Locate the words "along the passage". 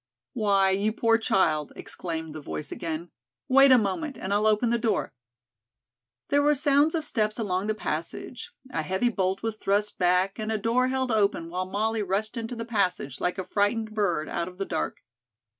7.37-8.51